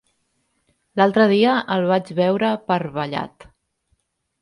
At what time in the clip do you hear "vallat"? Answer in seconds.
3.01-3.51